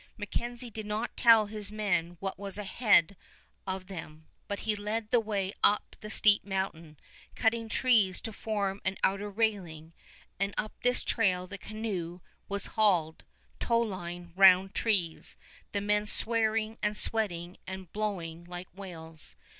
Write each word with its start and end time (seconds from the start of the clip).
MacKenzie 0.17 0.71
did 0.71 0.87
not 0.87 1.15
tell 1.15 1.45
his 1.45 1.71
men 1.71 2.17
what 2.19 2.39
was 2.39 2.57
ahead 2.57 3.15
of 3.67 3.85
them, 3.85 4.25
but 4.47 4.61
he 4.61 4.75
led 4.75 5.11
the 5.11 5.19
way 5.19 5.53
up 5.63 5.95
the 5.99 6.09
steep 6.09 6.43
mountain, 6.43 6.97
cutting 7.35 7.69
trees 7.69 8.19
to 8.21 8.33
form 8.33 8.81
an 8.83 8.97
outer 9.03 9.29
railing, 9.29 9.93
and 10.39 10.55
up 10.57 10.71
this 10.81 11.03
trail 11.03 11.45
the 11.45 11.59
canoe 11.59 12.19
was 12.49 12.65
hauled, 12.73 13.23
towline 13.59 14.33
round 14.35 14.73
trees, 14.73 15.37
the 15.71 15.81
men 15.81 16.07
swearing 16.07 16.79
and 16.81 16.97
sweating 16.97 17.57
and 17.67 17.93
blowing 17.93 18.43
like 18.45 18.69
whales. 18.75 19.35